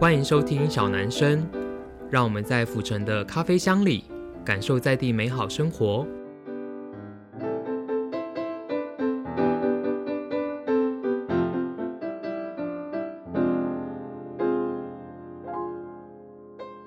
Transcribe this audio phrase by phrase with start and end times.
[0.00, 1.46] 欢迎收听小男生，
[2.10, 4.04] 让我们在府城的咖啡乡里
[4.42, 6.06] 感受在地美好生活。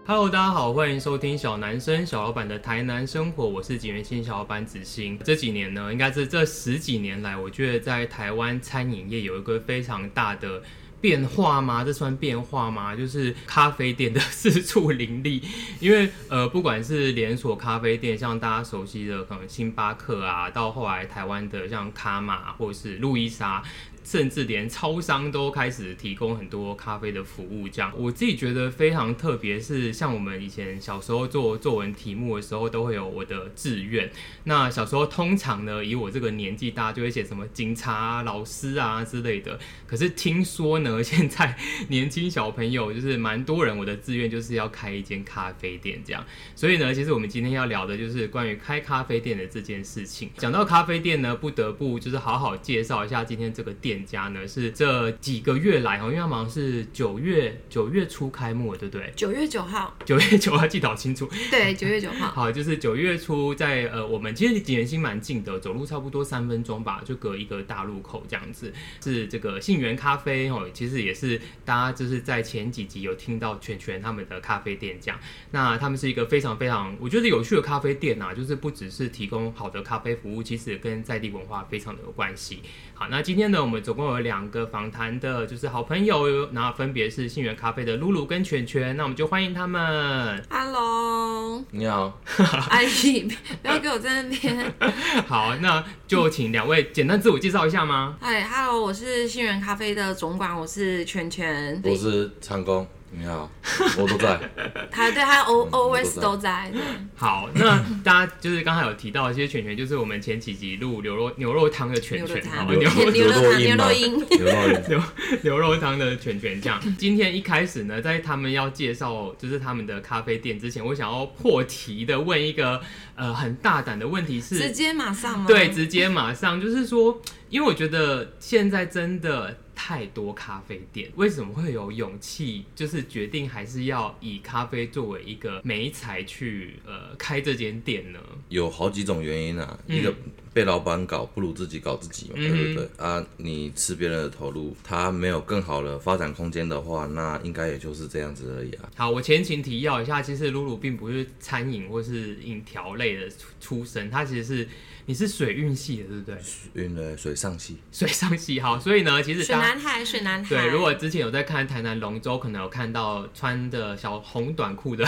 [0.07, 5.19] Hello，大家好，欢迎收听小男生小老板的台南生活，我是景元新小老板子欣。
[5.23, 10.59] 这几年呢，应该是这十几年来，我觉得在台湾餐饮业有一个非常大的
[11.03, 11.83] 变化吗？
[11.83, 12.95] 这算变化吗？
[12.95, 15.43] 就是咖啡店的四处林立，
[15.81, 23.61] 因为呃，不管是连锁咖啡店，像大家熟悉的可能星巴克啊，到后来台湾的像卡玛或是路易莎。
[24.03, 29.59] 甚至连超商都开始提供很多咖啡的服务，这样我自己觉得非常特别。
[29.59, 34.11] 是像我们以前小时候做作文题目的时候，都会有我的志愿。
[34.43, 39.57] 那小时候通常呢，以我这个年纪大家，就会写什么警察啊、老师啊之类的。
[39.87, 41.55] 可是听说呢，现在
[41.87, 46.25] 年轻小朋友就是蛮多人，我的志愿就是要开一间咖啡店这样。
[46.55, 50.29] 所以呢，其实我们今天要聊的就是关于开咖啡店的这件事情。
[50.37, 53.92] 讲到咖啡店呢，不得不就是好好介绍一下今天这个店。
[53.93, 59.13] 店家呢是这几个月来哈，因为他们好像是九月九月初开幕，对不对？
[59.15, 61.29] 九月九号，九月九号记得好清楚。
[61.51, 62.29] 对，九月九号。
[62.33, 68.73] 好，就是九月初在呃，我们其实锦源兴蛮近的，走路差不多三分钟吧，就隔一个大路口这样子。
[69.03, 75.19] 是这个杏源咖啡哦，其实也是大家就是在前几集有听到全全他们的咖啡店这样。
[75.51, 82.61] 那他们是一个非常非常我觉得有趣的咖啡店呐、啊，就是不只是提供好的咖啡服务，其实跟在地文化非常的有关系。
[82.95, 90.41] 好，那今天呢，我们总共有两个访谈的，就是好朋友，然后分别是杏源咖啡的露露跟泉泉，那我们就欢迎他们。
[90.49, 92.19] Hello，你好。
[92.71, 93.29] 阿姨，
[93.61, 94.73] 不要给我在那边。
[95.27, 98.15] 好，那就请两位简单自我介绍一下吗？
[98.21, 101.81] 哎，Hello，我是杏源咖啡的总管，我是泉泉。
[101.83, 102.87] 我是长工。
[103.15, 103.49] 你好，
[103.97, 104.39] 我都在。
[104.89, 106.71] 他对他 O always 都在。
[107.15, 112.73] 好，那大家就是刚才有提到一些全全，就是我们前几集录牛肉牛肉汤的全全，好吧？
[112.73, 115.03] 牛肉牛肉汤牛肉音牛肉牛
[115.43, 116.81] 牛肉汤的全全这样。
[116.97, 122.81] 今天一开始呢，在他们要介绍就是他们的咖啡店之前，我想要破题的问一个
[123.15, 125.45] 呃很大胆的问题是：直接马上吗？
[125.47, 129.59] 对，直接马上，就是说，因为我觉得现在真的。
[129.85, 138.19] 太多咖啡店，为什么会有勇气，就是决定还是要以咖啡作为一个媒材去呃开这间店呢？
[138.47, 140.15] 有好几种原因啊，嗯、一个
[140.53, 142.89] 被老板搞不如自己搞自己嘛，嗯、对不对？
[142.97, 148.89] 啊，你吃别人的投入，他没有更好的发展空间的话，那应该也就是这样子而已啊。
[148.95, 153.27] 好，我前情提要一下，其实露露并不是餐饮或是饮调类的
[153.59, 154.67] 出身，他其实是。
[155.05, 156.35] 你是水运系的，对不对？
[156.41, 160.55] 水运的水上系， 水上系好，所以呢，其实水男孩，水男孩。
[160.55, 165.05] 对，如果之前有在看台南龙舟，可能有看到穿的小红短裤的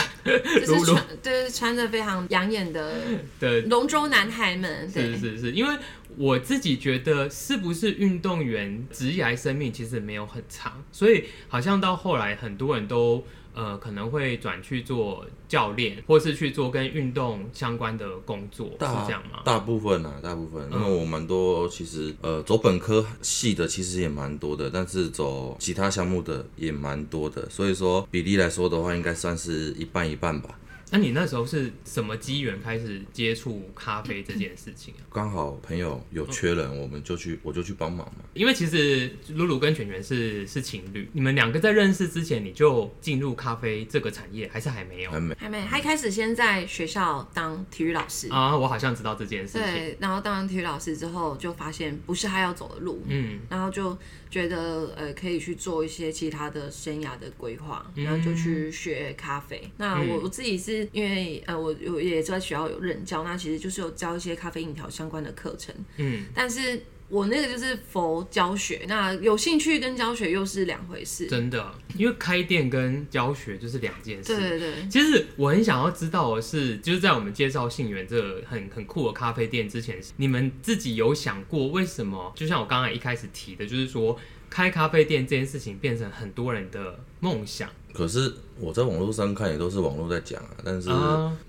[0.67, 2.93] 露露，就是穿着非常养眼的
[3.39, 4.91] 的龙舟男孩们。
[4.91, 5.77] 对是是是，因为
[6.17, 13.23] 我自己觉得，是不是运动员职业生命其实没有很长，所以好像到后来很多人都。
[13.57, 19.39] 呃，可能会转去做教练，或是去做跟运动相关的工作，是这样吗？
[19.45, 30.59] 大部分啊，大部分，因为我蛮多其实呃走本科系的其实也蛮多的，但是走其他项目的也蛮多的，所以说比例来说的话，应该算是一半一半吧。
[30.91, 35.03] 那你那时候是什么机缘开始接触咖啡这件事情啊？
[35.11, 38.23] 刚好朋友有缺人，嗯、我们就去，我就去帮忙嘛。
[38.33, 45.11] 因为其实露露跟全全是是情侣，你们两个在认识之前你就进入咖啡这个产业，还是还没有？
[45.11, 45.65] 还没，还没。
[45.67, 49.61] 他一开始先在学校当体育老师啊，我好像知道这件事情。
[49.61, 53.97] 对，然后当完体育老师之后，就发现不是他要走的路，嗯，然后就
[54.35, 59.61] 觉得呃可以去做一些其他的生涯的规划，然后就去学咖啡。
[59.63, 60.75] 嗯、那我我自己是。
[60.91, 65.73] 因为呃，我我也在学校有任教，那其实就是有教一些咖啡饮调相关的课程。
[65.97, 71.27] 嗯，但是我那个就是佛教学，那有兴趣跟教学又是两回事。
[71.27, 74.35] 真的，因为开店跟教学就是两件事。
[74.35, 74.87] 对对对。
[74.89, 82.33] 其实我很想要知道的是，就是在我们介绍信源这个很很酷的咖啡店之前，你们自己有想过为什么？
[82.35, 84.17] 就像我刚才一开始提的，就是说
[84.55, 87.69] 开咖啡店这件事情变成很多人的梦想。
[87.91, 90.89] 可是我在网络上看也都是网络在讲啊，但是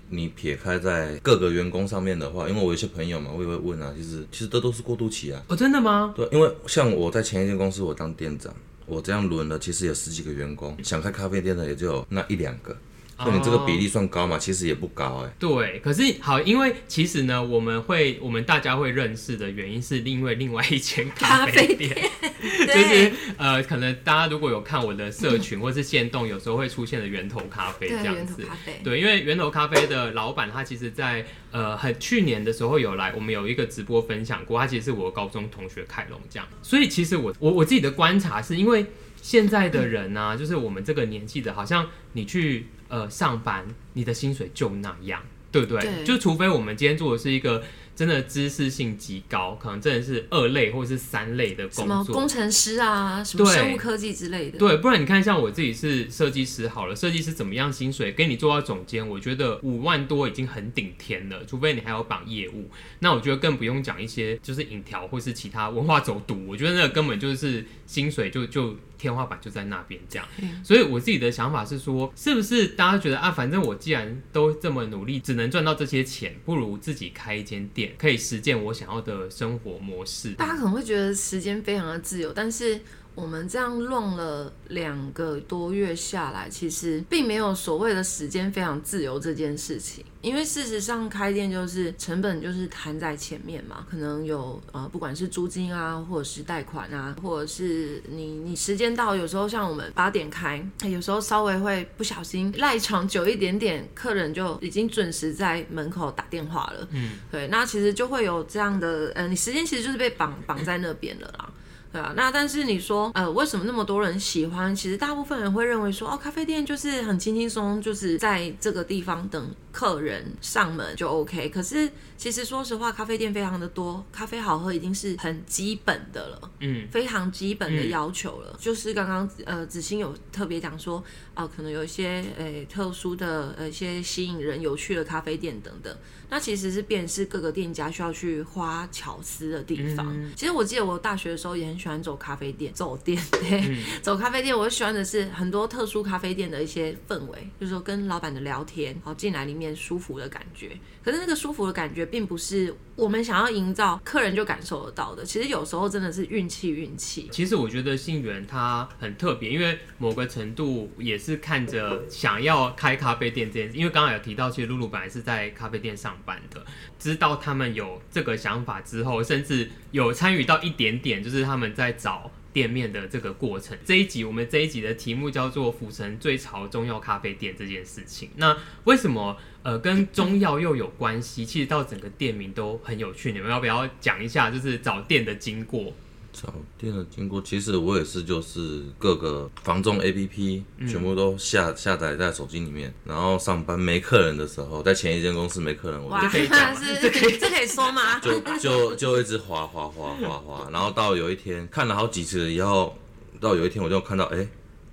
[0.09, 5.41] 你撇开在各个员工上面的话，因为我有些朋友嘛，我也会问啊，其实其实这都是过渡期啊。
[5.47, 6.13] 哦，真的吗？
[6.17, 8.53] 对，因为像我在前一间公司，我当店长，
[8.85, 12.75] 我这样轮了，其实有十几个员工，想开咖啡店的也就那一两个。
[13.19, 14.37] 所以你这个比例算高吗？
[14.37, 15.33] 其实也不高哎。
[15.39, 28.43] 对，可是好，因为其实呢，我们会我们大家会认识的原因是因为另外一间咖啡店，啡店 就是呃，可能大家如果有看我的社群或是线动，有时候会出现的源头咖啡这样子。
[28.63, 36.47] 对，对，因为源头咖啡的老板他其实在呃很去年的时候有来，我们有一个直播分享过，他其实是我的高中同学凯龙这样。
[36.61, 38.85] 所以其实我我我自己的观察是因为
[39.23, 42.67] 现在的人呢、啊，就是我们这个年纪的，好像你去。
[42.89, 45.81] 呃，上班你的薪水就那样，对不对？
[45.81, 47.63] 对，就除非我们今天做的是一个
[47.95, 54.59] 真的知识性极高，可能真的是二类或者是三类的工作，什么工程师啊，什么生物科技之类的。
[54.59, 58.11] 对，不然你看，像我自己是设计师好了，设计师怎么样薪水？
[58.11, 61.43] 给你做到总监，我觉得五万多已经很顶天了。
[61.45, 62.69] 除非你还要绑业务，
[62.99, 68.75] 那我觉得更不用讲一些就是影条或是其他文化走读，我觉得那个根本就是薪水就就。
[68.97, 70.27] 天花板就在那边，这样，
[70.63, 80.33] 所以我自己的想法是说，是不是大家觉得啊，反正我既然都这么努力，只能赚到这些钱，不如自己开一间店，可以实践我想要的生活模式。
[80.33, 82.79] 大家可能会觉得时间非常的自由，但是。
[83.17, 90.05] 我们这样弄了两个多月下来，其实并没有所谓的时间非常自由这件事情。
[90.27, 106.87] 因为事实上，开店就是成本就是摊在前面嘛，可能有呃，不管是租金啊，或者是贷款啊，或者是你你时间到，有时候像我们八点开，有时候稍微会不小心赖床久一点点，客人就已经准时在门口打电话了。
[106.91, 111.49] 嗯，对，那其实就会有这样的，呃，你时间其实就是被绑绑在那边了啦。
[111.89, 114.75] 对啊，那但是你说，呃，为什么那么多人喜欢？
[114.75, 121.49] 其实大部分人会认为说，哦，咖啡店就是很轻轻松松，就是在这个地方等客人上门就 OK。
[121.49, 121.87] 可是
[122.17, 128.49] 其实说实话，咖啡店非常的多，咖啡好喝已经是很基本的了，嗯，非常基本的要求了。
[128.53, 130.97] 嗯、就是刚刚呃子欣有特别讲说，
[131.35, 135.95] 啊、呃，可能有一些呃、欸、特殊的呃一些吸引人有趣的咖啡店等等。
[136.29, 140.11] 那其实是便是各个店家需要去花巧思的地方。
[140.13, 144.57] 嗯、其实我记得我大学的时候也很喜欢走咖啡店，走店， 对，嗯、走咖啡店。
[144.57, 150.77] 我喜欢的是很多特殊咖啡店的一些氛围，就是说跟老板的聊天，然后进来里面舒服的感觉。
[151.03, 155.23] 可是那个舒服的感觉，并不是我们想要营造，客人就感受得到的。
[155.23, 157.29] 其实有时候真的是运气，运气。
[157.31, 163.77] 其实我觉得信源他很特别，因为某个程度也是看着想要开咖啡店这件事。
[163.77, 166.17] 因为刚刚有提到，其实露露本来是在咖啡店上。
[166.25, 166.65] 班的，
[166.99, 173.77] 知道他们有这个想法之后，甚至有参与到一点点，就是他们在找店面的这个过程。
[173.85, 178.31] 这一集我们这一集的题目叫做“府城最潮中药咖啡店”这件事情。
[178.37, 181.45] 那为什么呃跟中药又有关系？
[181.45, 183.31] 其实到整个店名都很有趣。
[183.31, 185.93] 你们要不要讲一下，就是找店的经过？
[186.39, 198.19] 找店的经过，其实我也是，就是各个房中 APP 全部都下、嗯、下载在手机里面，然后上班没客人的时候，在前一间公司没客人，我就可以讲， 这可以这可以说吗？
[198.19, 202.95] 就就就一直滑滑滑滑滑，然后到有一天看了好几次以后，
[203.41, 204.47] 到有一天我就看到，哎、欸，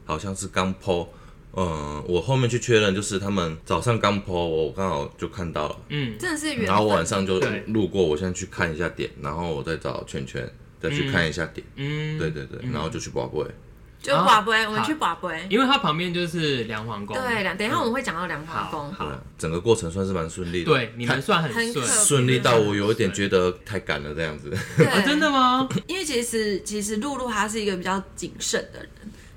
[0.06, 1.08] 好像是刚 po，
[1.55, 10.50] 嗯，我后面去确认，就是他们早上刚 po，我刚好就看到了，嗯，真的是，然后我晚上就路过，我现在去看一下点，然后我再找圈圈。
[10.85, 13.43] 再去看一下点，嗯，对对对，然后就去拔杯，
[14.03, 24.53] 就拔杯，我们去拔杯，因为它旁边就是梁皇宫，对，等一下我们会讲到梁皇宫，好，整个过程算是蛮顺利的，对，你们算很顺，顺利到我有一点觉得太赶了这样子，
[25.07, 25.67] 真的吗？
[25.87, 28.91] 因为其实其实露露她是一个比较谨慎的人。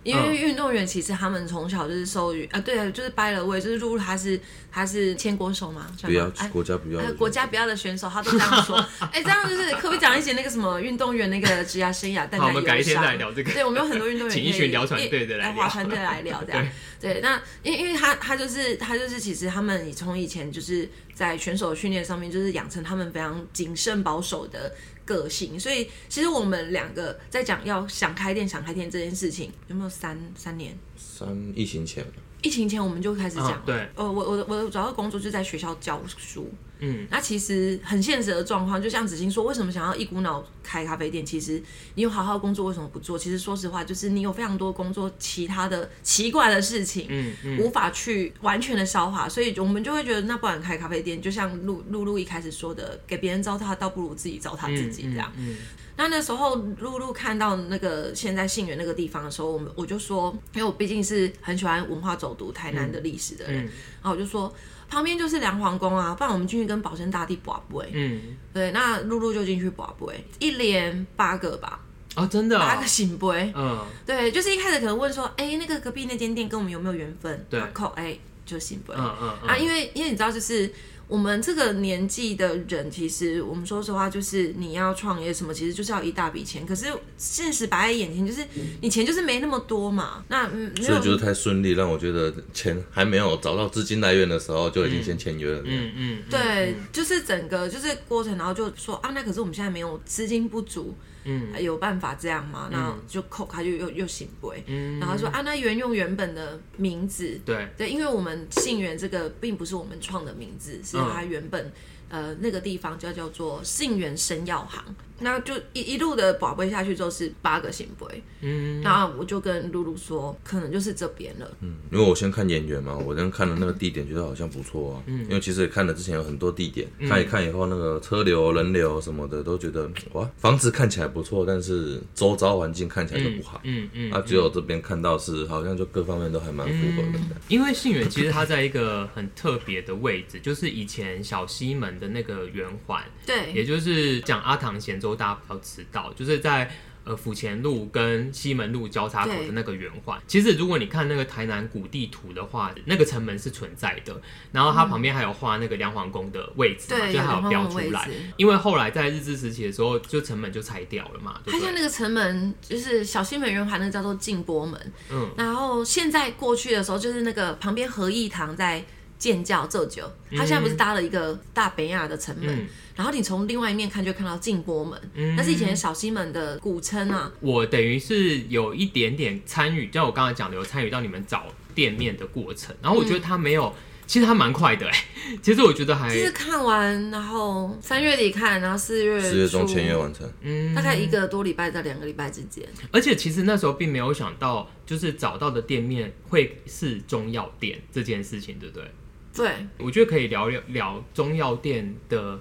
[0.04, 4.39] 因为运动员其实他们从小就是受育啊，对，就是掰了位，就是露露他是
[4.72, 8.77] 他是牵国手嘛，不要国家不要，国家不要的选手，他都这样说。
[9.12, 12.25] 哎，这样就是可不可以讲一些那个什么运动员那个职业生涯？
[12.39, 13.51] 好，我们改天再来聊这个。
[13.51, 16.66] 对，我们有很多运动员，请一群聊船队的来划船队来聊这样。
[17.01, 24.74] 对，那因因为他他就是他就是其实他们从以前就是在选手训练上面就是养成他们非常谨慎保守的。
[25.08, 30.78] 个性，所以其实我们两个在讲要想开店、想开店这件事情，有没有三三年？
[30.96, 32.06] 三疫情前。
[32.44, 36.48] 疫情前我们就开始讲、哦，对，呃，我我我的主要工作就是在学校教书，
[36.79, 41.25] 嗯，那其实很现实的状况，就像子欣说，为什么想要一股脑开咖啡店？
[41.25, 41.62] 其实
[41.96, 43.17] 你有好好工作，为什么不做？
[43.17, 55.31] 其实说实话，就是你有非常多工作，其他的奇怪的事情，嗯，嗯无法去完全的消化，所以我们就会觉得，那不然开咖啡店，就像露露露一开始说的，给别人糟蹋，倒不如自己糟蹋自己这样。
[55.38, 55.57] 嗯嗯嗯
[56.00, 64.53] 那那时候露露看到那个现在信源那个地方的时候，我们我就说，因为我毕竟是很喜欢文化走读台南的历史的人，然后我就说
[64.89, 67.89] 旁边就是梁皇宫啊，不然我们进去跟保生大帝拔杯。
[67.94, 68.22] 嗯，
[68.53, 71.79] 对，那露露就进去拔杯，一连八个吧。
[72.15, 73.53] 啊、哦，真的、哦，八个醒杯。
[73.56, 77.46] 嗯，对，就是一开始可能问说，哎、欸，那个隔壁那间店跟我们有没有缘分？
[77.50, 78.17] 对，扣哎。
[78.46, 78.94] 就醒杯。
[78.98, 80.74] 嗯嗯，嗯啊，因为因为你知道就是。
[81.08, 86.66] 我们这个年纪的人，其实我们说实话，就是你要创业什么，其实就是要一大笔钱。
[86.66, 86.86] 可是
[87.18, 88.46] 现实摆在眼前，就是
[88.82, 90.24] 你钱就是没那么多嘛。
[90.28, 95.62] 那嗯，所以就是太顺利，让我觉得钱还没有找到资金来源的时候，就已经先签约了。
[95.64, 100.94] 嗯嗯，嗯，对，就是整个就是过程，然后就说啊，那可是我们现在没有资金不足。
[101.30, 102.70] 嗯，有办法这样吗？
[102.72, 104.64] 然后就扣，他就又又醒不回。
[104.66, 111.72] 嗯，然后说啊，那原用原本的名字，对对，因为我们信源这个并不是我们创的名字，是他原本。
[112.10, 114.82] 呃，那个地方就叫做信源生药行，
[115.19, 141.88] 那就一一路的宝贝下去之后是八个圣杯，嗯，那我就跟露露说，可能就是这边了，嗯，因为我先看演员嘛，我先看了那个地点，觉得好像不错啊，嗯，因为其实也看了之前有很多地点，嗯、看一看以后那个车流、人流什么的，都觉得哇，房子看起来不错，但是周遭环境看起来就不好，嗯嗯，啊，只有这边看到是好像就各方面都还蛮符合的，嗯，因为信源其实它在一个很特别的位置，就是以前小西门。
[141.97, 146.70] 的那个圆环，对，也就是讲阿唐咸粥，大家不要知道，就是在
[147.04, 150.20] 呃府前路跟西门路交叉口的那个圆环。
[150.28, 154.22] 其实如果你看那个台南古地图的话，那个城门是存在的，
[154.52, 158.10] 然后它旁边还有画那个梁皇宫的位置嘛，对，就还有标出来。
[158.36, 161.40] 因为后来在日治时期的时候，就城门就拆掉了嘛。
[161.46, 164.94] 它像那个城门，就是小西门圆环，那个叫做镜波门。
[165.10, 168.86] 嗯，然后现在过去的时候，就是那个旁边合义堂在。
[169.17, 177.31] 建教这久，他现在不是搭了一个大北亚的城门，嗯、然后你从另外一面看就看到静波门，嗯、那是以前小西门的古称啊。
[177.39, 183.74] 我等于是有一点点参与，就像我刚才讲的，有参与到你们找店面的过程，然后我觉得他没有，嗯、
[184.05, 185.05] 其实他蛮快的哎。
[185.41, 192.63] 其实我觉得还，其实看完，然后三月底看，然后四月四月中签约完成，嗯，大概一个多礼拜到两个礼拜之间。
[192.91, 198.89] 而且其实那时候并没有想到，就是找到的店面会是中药店这件事情，对不对？
[199.38, 202.39] 对，我觉得可以聊聊聊中药店的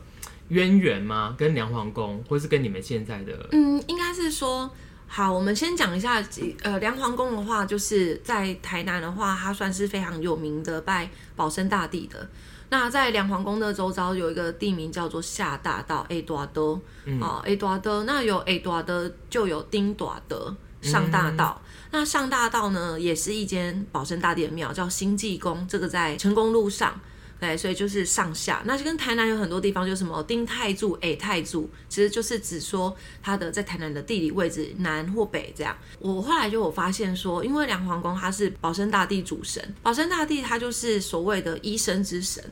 [0.48, 1.34] 渊源吗？
[1.36, 3.48] 跟梁皇宫，或是跟你们现在的？
[3.52, 4.70] 嗯，应该是说，
[5.06, 6.24] 好，我们先讲一下，
[6.62, 12.26] 呃，梁皇宫的话，就是在台南的话，它算是非常有名的拜保生大帝的。
[12.70, 16.80] 那在梁皇宫的周遭有一个地名叫做下大道 A 多德，
[17.20, 21.60] 啊 A 多德，那有 A 多德就有丁多德上大道。
[21.60, 27.00] 嗯那上大道呢，也是一间保生大帝的庙，叫新济宫，这个在成功路上，
[27.38, 28.62] 对，所以就是上下。
[28.64, 35.76] 那就跟台南有很多地方，就什么丁太祖、A 太祖，其实就是指说它的在台南的地理位置南或北这样。
[35.98, 42.42] 我后来就有发现说，因为梁皇宫它是保生大帝主神，保生大帝他就是所谓的医生之神。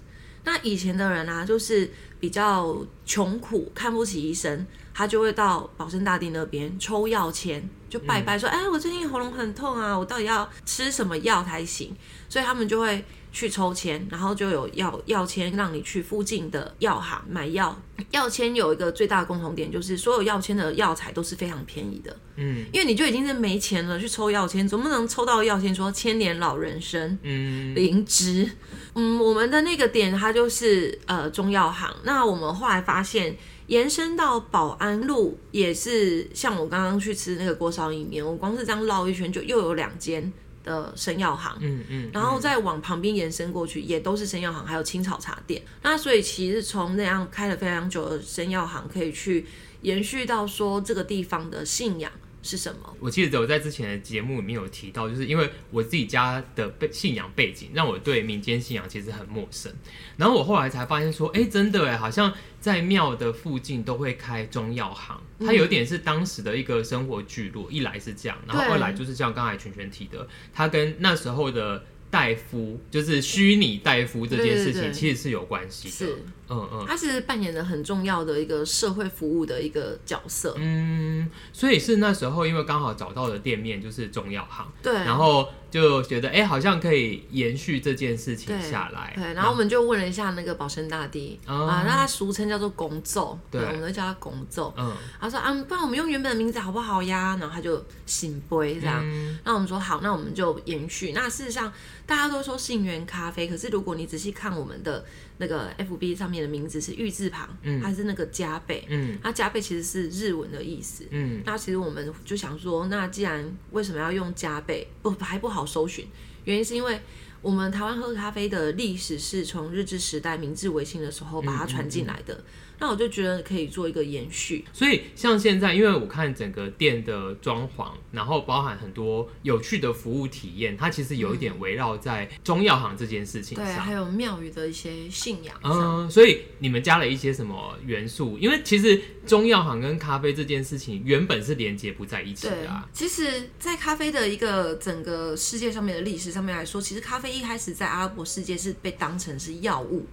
[0.45, 7.69] 那以前的人啊，就是比较穷苦，看不起医生，他就会到保生大帝那边抽药签。
[7.89, 11.95] 就拜拜说，哎、欸，我最近喉咙很痛啊，我到底要吃什么药才行？
[12.29, 17.77] 所以他们就会去抽签，然后就有药药签让你去附近的药行买药。
[18.13, 22.17] 药签有一个最大的共同点，就是所有药签的药材都是非常便宜的。
[22.37, 28.49] 嗯，因为你就已经是没钱了，去抽药签，总不能抽到药签说千年老人参，嗯，灵芝。
[28.95, 31.93] 嗯，我们的那个点它就是呃中药行。
[32.05, 33.37] 那我们后来发现。
[33.67, 40.31] 延伸到保安路也是，像我刚刚去吃那个锅烧意面，我光是这样绕一圈就又有两间
[40.65, 45.63] 的生药行，嗯嗯，然后再往旁边延伸过去也都是生药行，还有青草茶店。
[45.83, 49.47] 那所以其实从那样开了非常久的生药行，可以去
[49.83, 52.11] 延续到说这个地方的信仰。
[52.45, 52.95] 是什么？
[53.01, 59.73] 我记得我在之前的节目里面有提到，就是因为我自己家的背信仰背景，让我对民间信仰其实很陌生。
[60.19, 67.71] 然后我后来才发现说，哎、欸，真的哎，好像在庙的附近都会开中药行，它有点是当时的一个生活聚落。
[67.71, 71.83] 一来是这样，然后二来就是像刚才全全提的，它跟那时候的。
[72.15, 75.91] 大夫就是虚拟代夫这件事情，其实是有关系的。
[75.91, 80.55] 是，嗯嗯，他其实扮演了很重要的一个社会服务的一个角色。
[80.59, 85.49] 嗯，所以是那时候，因为刚好找到的店面就是中药行，对，然后。
[85.75, 89.13] 就觉得哎、欸，好像可以延续这件事情下来。
[89.17, 94.73] 对，对，然后我们就问了一下那个保生大帝、嗯、啊，那他俗称叫做拱奏，对，我们都叫他拱奏。
[94.77, 97.37] 嗯，他说啊，不然我们用原本的名字好不好呀？
[97.41, 99.01] 然后他就醒杯这样。
[99.03, 101.11] 嗯、那我们说好，那我们就延续。
[101.11, 101.73] 那事实上
[102.07, 105.05] 大家都说信源咖啡，可是如果你仔细看我们的。
[105.39, 116.07] 那个 F B 上面的名字是玉字旁，嗯，还是那个加倍，嗯，那加倍其实是日文的意思，嗯，那其实我们就想说，那既然为什么要用加倍，不还不好搜寻？
[116.45, 117.01] 原因是因为
[117.45, 122.35] 我们台湾喝咖啡的历史是从日治时代、明治维新的时候把它传进来的。
[122.35, 135.57] 嗯嗯嗯那我就觉得可以做一个延续，所以像现在，因为我看整个店的装潢，然后包含很多有趣的服务体验，它其实有一点围绕在中药行这件事情上，对，还有庙宇的一些信仰。
[135.63, 138.37] 嗯，所以你们加了一些什么元素？
[138.39, 142.87] 因为其实中药行跟咖啡这件事情原本是连接不在一起的啊。
[142.93, 150.07] 其实，在咖啡的一个整个世界上面的历史上面来说，其实咖啡一开始在阿拉伯世界是被当成是药物。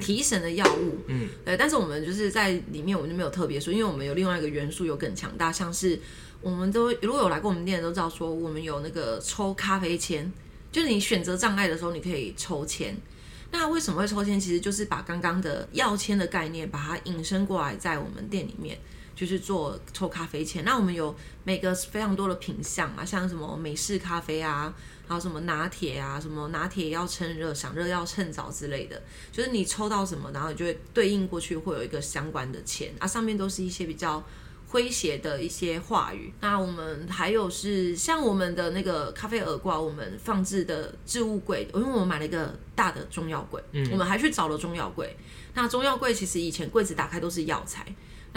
[0.00, 6.00] 提神的药物，嗯，对，但是我们就是在里面，我们就没有特别说，因为我们有另外一个元素有更强大，像是
[6.40, 10.28] 我们都如果有来过我们店的都知道说，我们有那个抽咖啡签，
[10.72, 12.96] 就是你选择障碍的时候，你可以抽签。
[13.52, 14.40] 那为什么会抽签？
[14.40, 18.76] 其实就是把刚刚的药签的概念，把它引申过来，在我们店里面
[19.16, 20.64] 就是做抽咖啡钱。
[20.64, 24.72] 那我们有每个非常多的品相啊，像什么美式咖啡啊。
[25.08, 34.20] 还有什么拿铁啊，什么拿铁要趁热，想热要趁早之类的，就是你抽到什么，然后你就会对应过去，会有一个相关的钱啊，上面都是一些比较
[34.68, 36.32] 诙谐的一些话语。
[36.40, 45.16] 那我们还有是像我们的那个咖啡耳挂，我们放置的置物柜，因为我们买了一个大的中药柜，嗯，我们还去找了中药柜。
[45.54, 47.86] 那中药柜其实以前柜子打开都是药材，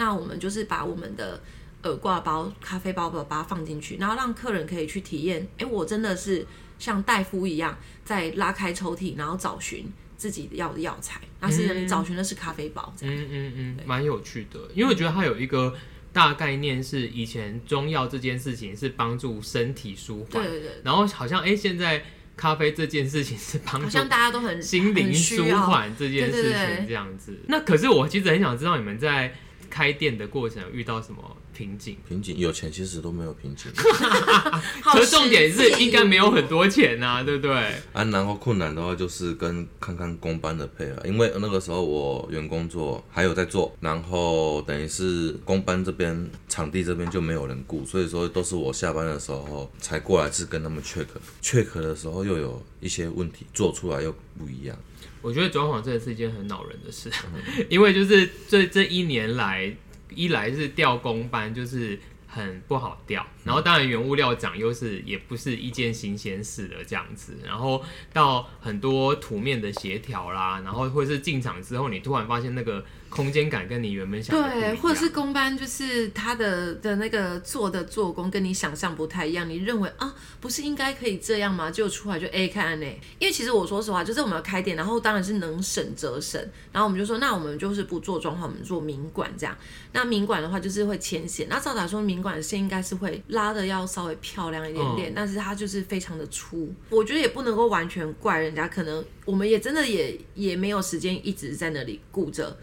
[0.00, 1.40] 那我们就是把我们的。
[1.82, 5.48] 耳挂包、咖啡包包把它放进去，然后让客人可以去体验。
[5.56, 6.46] 哎，我真的是
[6.78, 11.22] 像大夫一样，在拉开抽屉，然后找寻自己要的药材。
[11.40, 12.94] 那是你找寻的是咖啡包。
[13.00, 14.60] 嗯嗯嗯，蛮有趣的。
[14.74, 15.74] 因为我觉得它有一个
[16.12, 20.70] 大概念是，以前中药这件事情是帮助身体舒缓，对对对。
[20.84, 22.04] 然后好像哎，现在
[22.36, 27.38] 咖啡这件事情是帮助好像大家都很心灵舒缓这件事情这样子。
[27.48, 29.34] 那可是我其实很想知道你们在
[29.70, 31.36] 开店的过程有遇到什么？
[31.52, 33.70] 瓶颈，瓶颈，有钱其实都没有瓶颈。
[34.82, 37.52] 可是重点是应该没有很多钱呐、啊，对不对？
[37.92, 54.78] 啊，然后困难的话就是跟看看工班的配合，因为那个时候我员工做还有在做，然后等于是工班这边场地这边就没有人顾，所以说都是我下班的时候才过来，是跟他们 check，check 的时候又有一些问题，做出来又不一样。
[55.22, 57.10] 我觉得装潢真的是一件很恼人的事，
[57.68, 59.74] 因为就是这这一年来。
[60.12, 61.96] 一来是调工班，就是
[62.26, 72.84] 很不好调，然后当然原物料涨又是也不是一件新鲜事的这样子，然后到很多图面的协调啦，然后或是进场之后，你突然发现那个。
[73.10, 79.50] 空间感跟你原本想的对，或者是工班，就是他的的那个做的做工跟你想象不太一样。
[79.50, 81.68] 你认为啊，不是应该可以这样吗？
[81.72, 82.86] 就出来就 A 看呢？
[83.18, 86.40] 因为其实我说实话，就是我们要开店，然后当然是能省则省。
[86.70, 89.56] 然后我们就说，那我们就是不做装潢，我们做民管这样。
[89.90, 91.48] 那民管的话就是会牵线。
[91.48, 96.72] 那照打说，民管的线应该是会拉的要稍微漂亮一点点，嗯、但是它就是非常的粗。
[96.90, 102.56] 我觉得也不能够完全怪人家，可能我们也真的也也没有时间一直在那里顾着。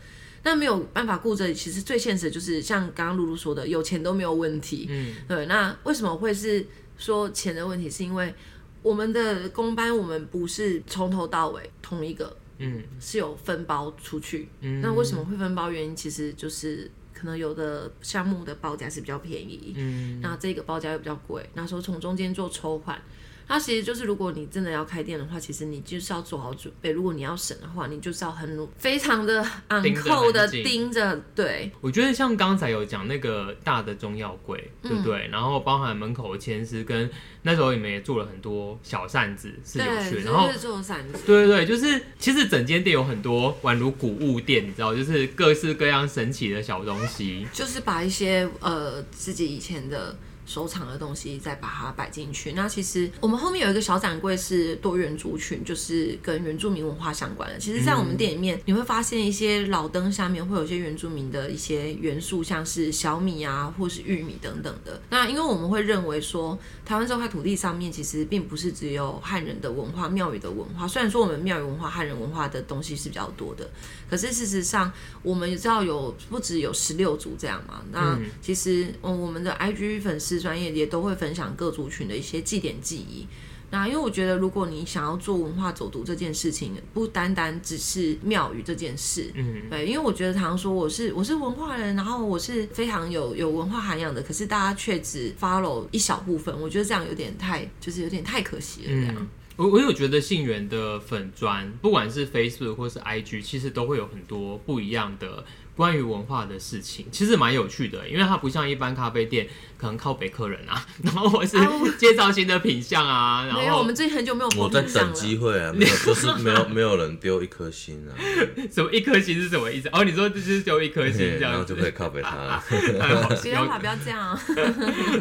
[0.43, 4.88] 那没有办法顾着，其实最现实就是像刚刚露露说的，有钱都没有问题。
[4.89, 5.45] 嗯，对。
[5.47, 6.65] 那为什么会是
[6.97, 7.89] 说钱的问题？
[7.89, 8.34] 是因为
[8.82, 14.47] 我们的工班，我们不是从头到尾同一个，嗯，是有分包出去。
[14.62, 15.69] 嗯，那为什么会分包？
[15.69, 23.01] 原因其实就是可能有的项目的报价是比较便宜，嗯，那这个报价又比较贵，那时候从中间做抽换。
[23.47, 26.91] 它其实就是，如果你真的要开店的话，其实你就是要做好准备。
[26.91, 31.17] 如果你要省的话，你就是要很努，非常的昂扣的盯着。
[31.33, 35.27] 对，我觉得像刚才有讲那个大的中药柜，对不对？
[35.27, 37.10] 嗯、然后包含门口的签诗，跟
[37.43, 40.25] 那时候你们也做了很多小扇子，是有趣。
[40.25, 50.13] 然后做扇子，对对对，就是其实整间店有很多宛如古物店，你知道，就是各式各样神奇的小东西，就是把一些呃自己以前的。
[50.47, 52.53] 收藏的东西再把它摆进去。
[52.53, 57.60] 那其实我们后面有一个小展柜是多元族群，就是跟原住民文化相关的。
[57.60, 65.01] 其实，在我们店里面，你会发现一些老灯下面会有一些原住民的一些元素，像是小米啊，或是玉米等等的。
[65.10, 70.88] 那因为我们会认为说，台湾这块土地上面其实并不是只有汉人的文化、庙宇的文化。
[70.88, 73.69] 虽然说我们庙宇文化、汉人文化的东西是比较多的，
[74.10, 74.89] 可是事实上，
[75.21, 77.81] 我们也知道有不只有十六族这样嘛。
[77.91, 80.37] 那其实，嗯，我们的 IG 粉丝。
[80.39, 83.28] 专业也都会分享各族群的一些祭典记忆。
[83.69, 98.88] 那因为我觉得，如果你想要做文化走读这件事情，不单单只是庙宇这件事，嗯，对，因为我觉得常常说我是我是文化人，然后我是非常有有文化涵养的，可是大家却只 follow 一小部分，我觉得这样有点太就是有点太可惜了。
[98.88, 105.43] 这样，嗯、我我有觉得信源的粉砖，不管是 Facebook 或是 IG，其实都会有很多不一样的。
[105.78, 111.56] 关于文化的事情，其实蛮有趣的，因为它不像一般咖啡店，可能靠北客人啊，然后或是
[111.98, 113.46] 介绍新的品相啊。
[113.46, 114.50] 然后没有，我们最近很久没有。
[114.58, 118.12] 我在等机会啊，没有，就是没有没有人丢一颗心啊。
[118.74, 119.88] 什么一颗心是什么意思？
[119.94, 122.63] 哦，你说就是丢一颗心这样，然后就可以靠北他了。
[123.42, 124.38] 不要不要这样。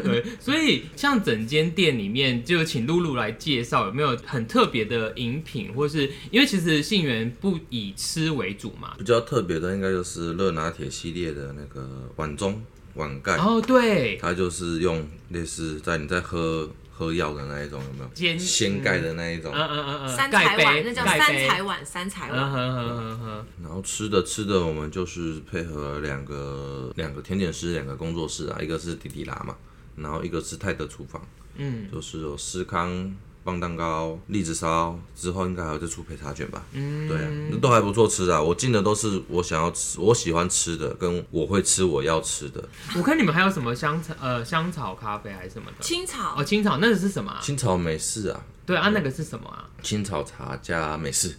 [0.03, 12.63] 对，所以像整间店里面，就请露露来介绍，有没有很特别的饮品，或是因为其实信源不以吃为主嘛，比较特别的应该就是热拿铁系列的那个碗中
[12.95, 18.11] 碗盖哦，对，它就是用类似在你在喝喝药的那一种，有没有？
[18.15, 23.45] 煎掀盖的那一种，嗯嗯嗯嗯，三彩碗，那叫三彩碗，三彩碗。
[23.61, 29.57] 然后吃的吃的，我们就是配合两个两个甜点师，两个工作室啊，一个是迪迪拉嘛，
[29.97, 31.21] 然后一个是泰德厨房，
[31.57, 33.13] 嗯，就是有思康。
[33.47, 36.65] 棒蛋糕、栗子烧之后，应该还有再出焙茶卷吧？
[36.73, 37.31] 嗯，对啊，
[37.63, 38.43] 都还不错吃啊。
[38.43, 42.69] 我进的都是我想要吃、我喜欢吃的，跟我会吃、我要吃的。
[42.97, 45.85] 我看你们还有什么香草呃香草咖啡还是什么的？
[45.85, 47.39] 青草哦，青草那个是什么啊？
[47.41, 48.43] 青草美式啊？
[48.67, 49.65] 对啊，那个是什么啊？
[49.81, 51.37] 青草茶加美式。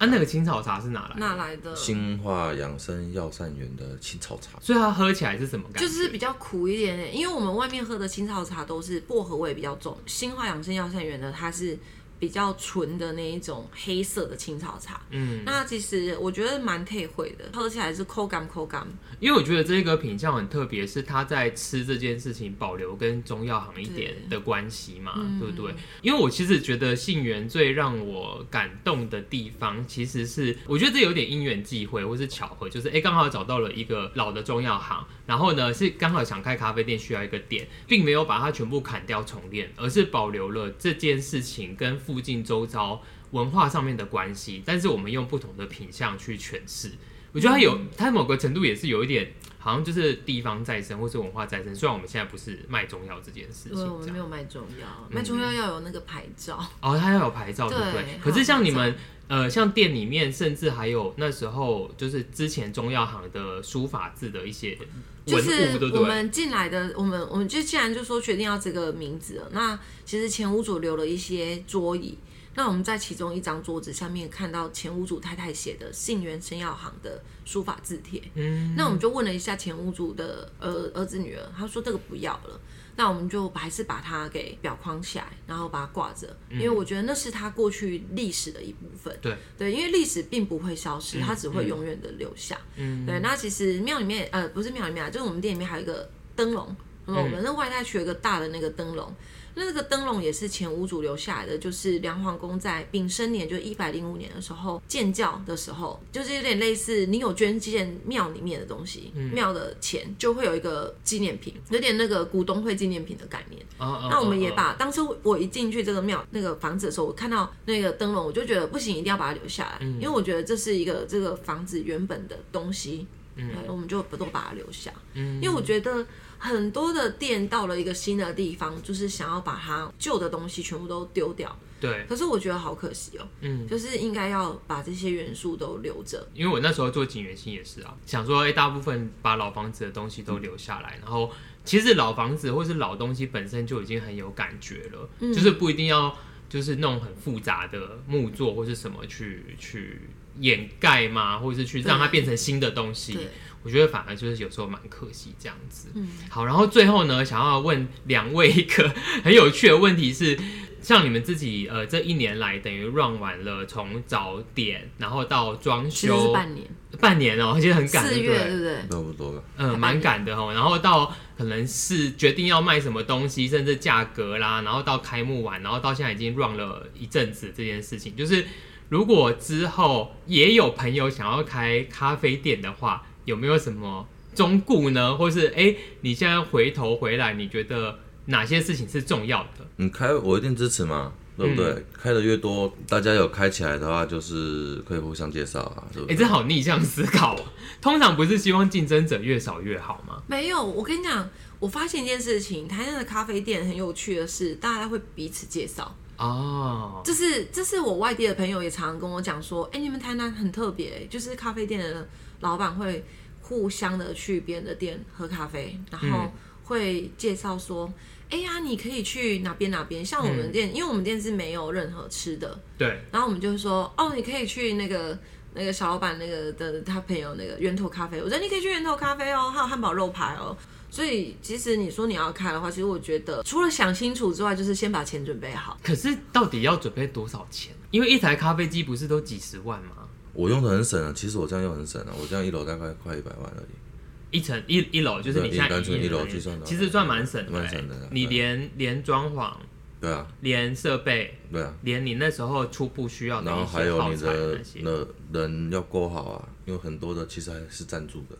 [0.00, 1.20] 啊，那个青草茶是哪来的？
[1.20, 1.76] 哪来的？
[1.76, 5.86] 新化养生药膳园的青草茶，所以它喝起来是什么感觉？
[5.86, 11.78] 就是比较苦一点点，因为我们外面喝的青草茶都是薄荷味比较重，新化养生药膳园的它是。
[12.20, 18.86] 比较纯的那一种黑色的青草茶，嗯，那其实我觉得蛮特惠的，喝起来是口感口感。
[19.18, 25.74] 因为我觉得这个品相很特别，是它在吃这件事情保留跟中药行一点的关系嘛，对，对不对？
[26.02, 42.00] 因为我其实觉得杏源最让我感动的地方，其实是我觉得这有点因缘际会或是巧合，就是哎刚好找到了一个老的中药行，然后呢是刚好想开咖啡店需要一个店，并没有把它全部砍掉重练，而是保留了这件事情跟。
[42.00, 46.90] 附近周遭文化上面的关系，但是我们用不同的品相去诠释，
[47.30, 51.72] 我觉得它有，它某个程度也是有一点，好像就是地方再生或是文化再生。
[51.76, 56.58] 虽然我们现在不是卖中药这件事情，对，我们没有卖中药，卖中药要有那个牌照。
[56.80, 58.18] 哦，它要有牌照，对不对？
[58.24, 58.96] 可是像你们，
[59.28, 64.78] 呃，像店里面，甚至还有那时候就是之前中药行的书法字的一些
[65.26, 66.00] 文物，对不对？
[66.00, 72.18] 我们进来的，我们我们就既然就说决定要这个名字了，那其实前屋主留了一些桌椅。
[72.54, 82.60] 那我们在其中一张桌子下面看到前屋主太太写的信源生药行的书法字帖，嗯，那我们就问了一下前屋主的儿儿子女儿，他说这个不要了，
[82.96, 89.36] 那我们就还是把它给裱框起来，然后把它挂着，因为我觉得那是他过去历史的一部分，对。
[89.56, 93.20] 对，因为历史并不会消失，它只会永远的留下，嗯，对。
[93.20, 99.14] 那其实庙里面呃不是庙里面啊，就是我们店里面还有一个灯笼，我们那外带取了一个大的那个灯笼。
[99.54, 113.60] 那个灯笼也是前五主留下来的，就是梁皇宫在丙申年，就一百零五年的时候建教的时候，就是有点类似你有捐建庙里面的东西，庙、嗯、的钱就会有一个纪念品，有点那个股东会纪念品的概念。
[113.78, 126.06] 哦哦、那我们也把当时我一进去这个庙那个房子的时候，我看到那个灯笼，我就觉得不行，一定要把它留下来，嗯、因为我觉得这是一个这个房子原本的东西，嗯，我们就不都把它留下，嗯，因为我觉得。
[126.40, 131.54] 很多的店到了一个新的地方，就是想要把它旧的东西全部都丢掉。
[131.78, 132.04] 对。
[132.08, 133.28] 可是我觉得好可惜哦。
[133.42, 133.68] 嗯。
[133.68, 136.26] 就是应该要把这些元素都留着。
[136.34, 141.30] 因为我那时候做景元星也是啊，想说，哎，大部分把老房子的东西都留下来，嗯、然后
[141.64, 146.16] 其实老房子或是老东西本身就已经很有感觉了，嗯、就是不一定要
[146.48, 150.00] 就是弄很复杂的木作或是什么去去
[150.38, 153.12] 掩盖嘛，或者是去让它变成新的东西。
[153.12, 153.26] 对。
[153.62, 155.88] 我觉得反而就是有时候蛮可惜这样子。
[155.94, 158.88] 嗯，好，然后最后呢，想要问两位一个
[159.22, 160.38] 很有趣的问题是，
[160.80, 166.66] 像你们自己呃这一年来等于 run 完了，从早点然后到装修，半年，
[166.98, 168.74] 半年哦，其实很赶，四月对不对？
[168.88, 170.52] 差不多了，嗯，蛮赶的哦。
[170.54, 178.46] 然后到可能是决定要卖什么东西，甚至价格啦，然后到开幕完，然后到现在已经 run 了一阵子这件事情，就是
[178.88, 183.06] 如果之后也有朋友想要开咖啡店的话。
[183.24, 185.16] 有没有什么忠告呢？
[185.16, 189.66] 或是哎、欸，你现在回头回来，你觉得哪些事情是重要的？
[189.76, 191.66] 你开我一定支持嘛，对不对？
[191.70, 196.14] 嗯、开的越多，大家有开起来的话，就是可以互相介绍啊，对不对？
[196.14, 197.36] 哎、欸，这好逆向思考。
[197.80, 200.22] 通常不是希望竞争者越少越好吗？
[200.26, 201.28] 没有，我跟你讲，
[201.58, 207.00] 我发现一件事情，台南的咖啡店很有趣的是，大家会彼此介绍哦。
[207.02, 212.06] 这是这是我外地的朋友也常常跟我讲说，哎、欸，你们台南很特别，就是咖啡店的
[212.40, 213.04] 老板会。
[213.42, 216.30] 互相的去别人的店喝咖啡，然后
[216.62, 217.92] 会介绍说
[218.30, 223.00] ：“哎、嗯、呀，你可以去哪边哪边。”像我们店，嗯、因为我们店是没有任何吃的，对。
[223.10, 225.18] 然后我们就说：“哦，你可以去那个
[225.52, 230.56] 那个小老板那个的他朋友那个源头咖啡，我觉得你可以去源头咖啡哦，还有汉堡肉排哦。
[230.88, 235.76] 所以其实你说你要开的话，其实我觉得除了想清楚之外，就是先把钱准备好。
[235.82, 237.74] 可是到底要准备多少钱？
[237.90, 240.06] 因为一台咖啡机不是都几十万吗？
[240.32, 244.36] 我用的很省啊，其实我这样用很省啊，我这样一楼大概快一百万而已。
[244.36, 248.08] 一层一一楼就是你现在单纯一楼计算的，其实算蛮省的，蛮省的。
[248.10, 249.52] 你连连装潢。
[250.00, 255.06] 对啊，连设备，对啊，连你那时候初步需要的，然后还有你的那
[255.38, 258.34] 人要够好啊，因为很多的其实还是赞助的。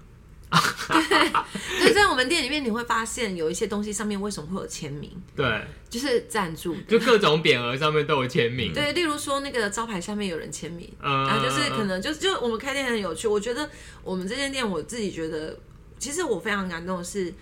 [1.09, 1.29] 对，
[1.81, 5.11] 所以在我们店里面你会发现有一些东西上面为什么会有签名？
[5.37, 8.73] 对，就是赞助，就各种匾额上面都有签名。
[8.73, 13.69] 对，例如说那个招牌下面有人签名，嗯、啊，就是可能就就我们开店很有趣，我觉得
[14.03, 15.57] 我们这间店我自己觉得，
[15.99, 17.33] 其实我非常感动的是。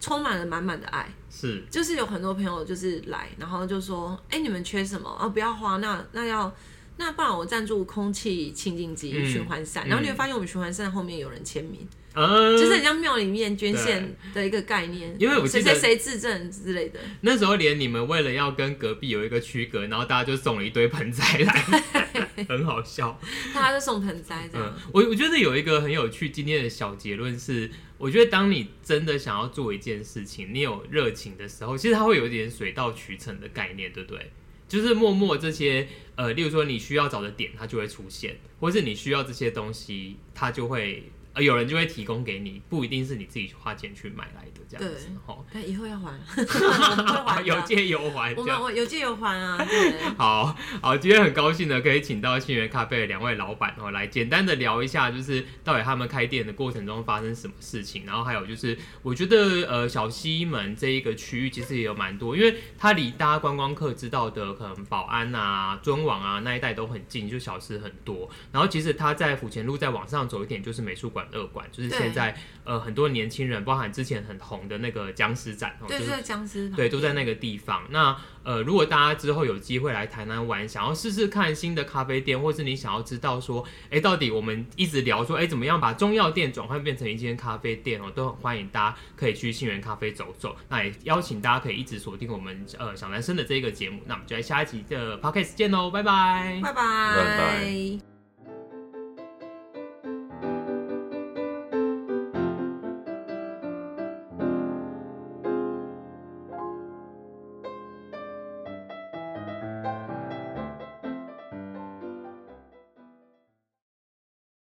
[0.00, 5.26] 充满了满满的爱，是，就是有很多朋友就是来，然后就说，哎、欸，你们缺什么啊？
[5.26, 6.54] 不要花，那那要，
[6.98, 17.00] 那不然我赞助空气清净机、嗯、循环扇，然后你会发现我们循环扇后面有人签名，嗯，就是很像庙里面捐献的一个概念，因为我记得谁谁自证之类的。
[17.20, 21.52] 那时候连你们为了要跟隔壁有一个区隔，然后大家就送了一堆盆栽来，
[22.48, 23.20] 很好笑，
[23.54, 24.72] 大家就送盆栽这样。
[24.74, 27.70] 嗯、我我觉得有一个很有趣，今天的小结论是。
[27.96, 34.32] 我觉得，当你真的想要做一件事情，你有热情的时候，其实它会有一点水到渠成的概念，对不对？
[34.68, 41.04] 就是默默这些，呃，例如说你需要找的点，它就会出现，或是你需要这些东西，它就会。
[41.34, 45.08] 呃，有人就会提供给你，不一定是你自己花钱去买来的这样子。
[45.52, 46.16] 对，以后要还，
[47.26, 48.32] 还有借有还。
[48.36, 49.58] 我们我有借有还啊。
[50.16, 68.30] 好好，今天很高兴的可以请到信源咖啡的两位老板哦，来简单的聊一下，就是到底他们开店的过程中发生什么事情，然后还有就是，我觉得呃小西门这一个区域其实也有蛮多，因为它离大家观光客知道的可能保安啊、尊王啊那一带都很近，就小吃很多。
[68.52, 71.23] 然后其实它在府前路再往上走一点就是美术馆。
[71.32, 77.82] 二馆就是现在，呃，很多年轻人，包含之前很红的那个僵尸展，对，就是僵尸，对，都在那个地方。
[77.90, 90.54] 那呃，如果大家之后有机会来台南玩，想要试试看新的咖啡店，或是你想要知道说，哎、欸，到底我们一直聊说，哎、欸，怎么样把中药店转换变成一间咖啡店哦，都很欢迎大家可以去信源咖啡走走。
[90.68, 94.00] 那也邀请大家可以一直锁定我们呃小男生的这个节目。
[94.06, 96.82] 那我们就在下一集的 Podcast 见喽，拜拜，拜拜，
[97.16, 98.13] 拜拜。